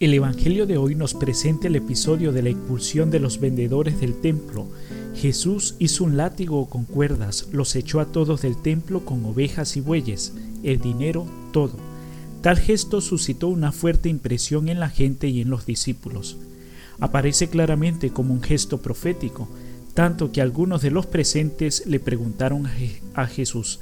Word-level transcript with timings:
El 0.00 0.12
Evangelio 0.12 0.66
de 0.66 0.76
hoy 0.76 0.96
nos 0.96 1.14
presenta 1.14 1.68
el 1.68 1.76
episodio 1.76 2.32
de 2.32 2.42
la 2.42 2.48
expulsión 2.48 3.12
de 3.12 3.20
los 3.20 3.38
vendedores 3.38 4.00
del 4.00 4.20
templo. 4.20 4.66
Jesús 5.14 5.76
hizo 5.78 6.02
un 6.02 6.16
látigo 6.16 6.68
con 6.68 6.84
cuerdas, 6.84 7.46
los 7.52 7.76
echó 7.76 8.00
a 8.00 8.06
todos 8.06 8.42
del 8.42 8.60
templo 8.60 9.04
con 9.04 9.24
ovejas 9.24 9.76
y 9.76 9.80
bueyes, 9.80 10.32
el 10.64 10.80
dinero, 10.80 11.28
todo. 11.52 11.76
Tal 12.42 12.58
gesto 12.58 13.00
suscitó 13.00 13.46
una 13.46 13.70
fuerte 13.70 14.08
impresión 14.08 14.68
en 14.68 14.80
la 14.80 14.90
gente 14.90 15.28
y 15.28 15.40
en 15.40 15.48
los 15.48 15.64
discípulos. 15.64 16.38
Aparece 16.98 17.48
claramente 17.48 18.10
como 18.10 18.34
un 18.34 18.42
gesto 18.42 18.78
profético, 18.78 19.48
tanto 19.94 20.32
que 20.32 20.40
algunos 20.40 20.82
de 20.82 20.90
los 20.90 21.06
presentes 21.06 21.86
le 21.86 22.00
preguntaron 22.00 22.68
a 23.14 23.26
Jesús, 23.28 23.78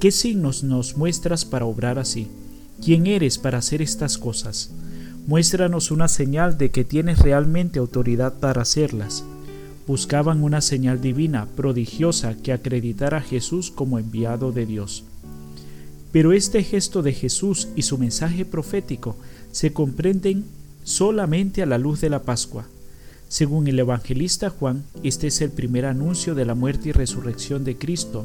¿qué 0.00 0.10
signos 0.10 0.64
nos 0.64 0.96
muestras 0.96 1.44
para 1.44 1.66
obrar 1.66 1.98
así? 1.98 2.28
¿Quién 2.82 3.06
eres 3.06 3.36
para 3.36 3.58
hacer 3.58 3.82
estas 3.82 4.16
cosas? 4.16 4.70
Muéstranos 5.26 5.90
una 5.90 6.08
señal 6.08 6.58
de 6.58 6.70
que 6.70 6.84
tienes 6.84 7.18
realmente 7.18 7.78
autoridad 7.78 8.40
para 8.40 8.62
hacerlas. 8.62 9.24
Buscaban 9.86 10.42
una 10.42 10.60
señal 10.60 11.00
divina, 11.00 11.46
prodigiosa, 11.56 12.36
que 12.36 12.52
acreditara 12.52 13.18
a 13.18 13.22
Jesús 13.22 13.70
como 13.70 13.98
enviado 13.98 14.50
de 14.50 14.66
Dios. 14.66 15.04
Pero 16.10 16.32
este 16.32 16.64
gesto 16.64 17.02
de 17.02 17.12
Jesús 17.12 17.68
y 17.76 17.82
su 17.82 17.98
mensaje 17.98 18.44
profético 18.44 19.16
se 19.52 19.72
comprenden 19.72 20.44
solamente 20.84 21.62
a 21.62 21.66
la 21.66 21.78
luz 21.78 22.00
de 22.00 22.10
la 22.10 22.22
Pascua. 22.22 22.66
Según 23.28 23.68
el 23.68 23.78
evangelista 23.78 24.50
Juan, 24.50 24.82
este 25.04 25.28
es 25.28 25.40
el 25.40 25.50
primer 25.50 25.86
anuncio 25.86 26.34
de 26.34 26.44
la 26.44 26.56
muerte 26.56 26.88
y 26.88 26.92
resurrección 26.92 27.62
de 27.62 27.76
Cristo. 27.76 28.24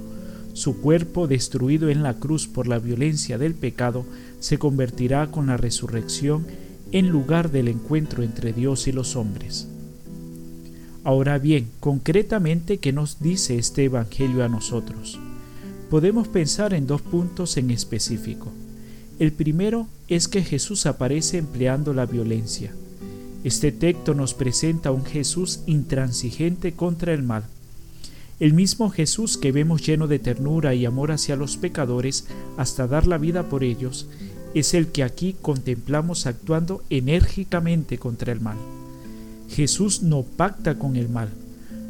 Su 0.53 0.81
cuerpo, 0.81 1.27
destruido 1.27 1.89
en 1.89 2.01
la 2.01 2.15
cruz 2.15 2.47
por 2.47 2.67
la 2.67 2.79
violencia 2.79 3.37
del 3.37 3.53
pecado, 3.53 4.05
se 4.39 4.57
convertirá 4.57 5.29
con 5.29 5.47
la 5.47 5.57
resurrección 5.57 6.47
en 6.95 7.09
lugar 7.09 7.51
del 7.51 7.67
encuentro 7.67 8.23
entre 8.23 8.53
Dios 8.53 8.87
y 8.87 8.93
los 8.93 9.17
hombres. 9.17 9.67
Ahora 11.03 11.37
bien, 11.39 11.67
concretamente, 11.81 12.77
¿qué 12.77 12.93
nos 12.93 13.19
dice 13.19 13.57
este 13.57 13.83
Evangelio 13.83 14.45
a 14.45 14.47
nosotros? 14.47 15.19
Podemos 15.89 16.29
pensar 16.29 16.73
en 16.73 16.87
dos 16.87 17.01
puntos 17.01 17.57
en 17.57 17.69
específico. 17.69 18.49
El 19.19 19.33
primero 19.33 19.89
es 20.07 20.29
que 20.29 20.41
Jesús 20.41 20.85
aparece 20.85 21.37
empleando 21.37 21.93
la 21.93 22.05
violencia. 22.05 22.73
Este 23.43 23.73
texto 23.73 24.13
nos 24.13 24.33
presenta 24.33 24.87
a 24.87 24.93
un 24.93 25.03
Jesús 25.03 25.63
intransigente 25.65 26.75
contra 26.75 27.13
el 27.13 27.23
mal. 27.23 27.43
El 28.39 28.53
mismo 28.53 28.89
Jesús 28.89 29.37
que 29.37 29.51
vemos 29.51 29.85
lleno 29.85 30.07
de 30.07 30.19
ternura 30.19 30.73
y 30.73 30.85
amor 30.85 31.11
hacia 31.11 31.35
los 31.35 31.57
pecadores 31.57 32.25
hasta 32.55 32.87
dar 32.87 33.05
la 33.05 33.17
vida 33.17 33.49
por 33.49 33.65
ellos, 33.65 34.07
es 34.55 34.73
el 34.73 34.87
que 34.87 35.03
aquí 35.03 35.35
contemplamos 35.41 36.25
actuando 36.25 36.81
enérgicamente 36.89 37.99
contra 37.99 38.31
el 38.31 38.39
mal. 38.39 38.57
Jesús 39.49 40.01
no 40.01 40.23
pacta 40.23 40.79
con 40.79 40.95
el 40.95 41.09
mal, 41.09 41.29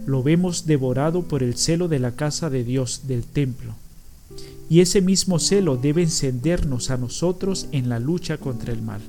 lo 0.08 0.24
vemos 0.24 0.66
devorado 0.66 1.22
por 1.22 1.44
el 1.44 1.56
celo 1.56 1.88
de 1.88 2.00
la 2.00 2.16
casa 2.16 2.50
de 2.50 2.64
Dios, 2.64 3.02
del 3.08 3.24
templo. 3.24 3.76
Y 4.68 4.80
ese 4.80 5.00
mismo 5.02 5.38
celo 5.38 5.78
debe 5.78 6.02
encendernos 6.02 6.90
a 6.90 6.98
nosotros 6.98 7.68
en 7.72 7.88
la 7.88 8.00
lucha 8.00 8.38
contra 8.40 8.74
el 8.74 8.82
mal. 8.82 9.02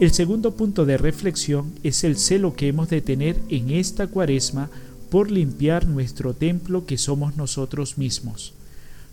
El 0.00 0.12
segundo 0.12 0.54
punto 0.54 0.84
de 0.84 0.98
reflexión 0.98 1.72
es 1.82 2.04
el 2.04 2.18
celo 2.18 2.54
que 2.54 2.68
hemos 2.68 2.90
de 2.90 3.00
tener 3.00 3.40
en 3.48 3.70
esta 3.70 4.06
cuaresma 4.06 4.68
por 5.10 5.30
limpiar 5.30 5.86
nuestro 5.86 6.34
templo 6.34 6.84
que 6.84 6.98
somos 6.98 7.36
nosotros 7.36 7.96
mismos 7.96 8.52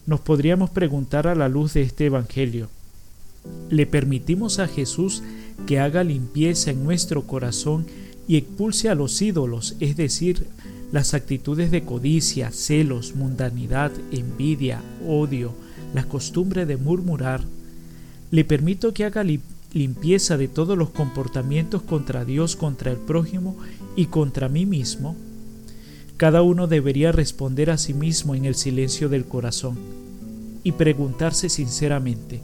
nos 0.07 0.21
podríamos 0.21 0.69
preguntar 0.69 1.27
a 1.27 1.35
la 1.35 1.49
luz 1.49 1.73
de 1.73 1.81
este 1.81 2.05
Evangelio, 2.05 2.69
¿le 3.69 3.85
permitimos 3.85 4.57
a 4.57 4.67
Jesús 4.67 5.21
que 5.67 5.79
haga 5.79 6.03
limpieza 6.03 6.71
en 6.71 6.83
nuestro 6.85 7.23
corazón 7.23 7.85
y 8.25 8.37
expulse 8.37 8.89
a 8.89 8.95
los 8.95 9.21
ídolos, 9.21 9.75
es 9.81 9.97
decir, 9.97 10.47
las 10.93 11.13
actitudes 11.13 11.71
de 11.71 11.83
codicia, 11.83 12.51
celos, 12.51 13.15
mundanidad, 13.15 13.91
envidia, 14.11 14.81
odio, 15.05 15.53
la 15.93 16.05
costumbre 16.05 16.65
de 16.65 16.77
murmurar? 16.77 17.41
¿Le 18.31 18.45
permito 18.45 18.93
que 18.93 19.03
haga 19.03 19.25
limpieza 19.73 20.37
de 20.37 20.47
todos 20.47 20.77
los 20.77 20.89
comportamientos 20.89 21.81
contra 21.81 22.23
Dios, 22.23 22.55
contra 22.55 22.91
el 22.91 22.97
prójimo 22.97 23.57
y 23.97 24.05
contra 24.05 24.47
mí 24.47 24.65
mismo? 24.65 25.17
Cada 26.15 26.41
uno 26.41 26.67
debería 26.67 27.11
responder 27.11 27.69
a 27.69 27.77
sí 27.77 27.93
mismo 27.93 28.35
en 28.35 28.45
el 28.45 28.55
silencio 28.55 29.09
del 29.09 29.25
corazón 29.25 29.96
y 30.67 30.73
preguntarse 30.73 31.47
sinceramente, 31.47 32.41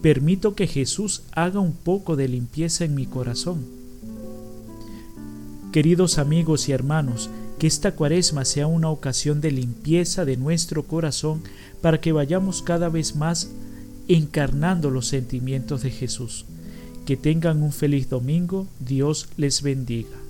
¿permito 0.00 0.54
que 0.54 0.68
Jesús 0.68 1.24
haga 1.32 1.58
un 1.58 1.72
poco 1.72 2.14
de 2.14 2.28
limpieza 2.28 2.84
en 2.84 2.94
mi 2.94 3.04
corazón? 3.04 3.64
Queridos 5.72 6.18
amigos 6.18 6.68
y 6.68 6.72
hermanos, 6.72 7.30
que 7.58 7.66
esta 7.66 7.96
cuaresma 7.96 8.44
sea 8.44 8.68
una 8.68 8.90
ocasión 8.90 9.40
de 9.40 9.50
limpieza 9.50 10.24
de 10.24 10.36
nuestro 10.36 10.84
corazón 10.84 11.42
para 11.82 12.00
que 12.00 12.12
vayamos 12.12 12.62
cada 12.62 12.88
vez 12.88 13.16
más 13.16 13.50
encarnando 14.06 14.88
los 14.88 15.08
sentimientos 15.08 15.82
de 15.82 15.90
Jesús. 15.90 16.44
Que 17.06 17.16
tengan 17.16 17.60
un 17.60 17.72
feliz 17.72 18.08
domingo, 18.08 18.68
Dios 18.78 19.30
les 19.36 19.62
bendiga. 19.62 20.23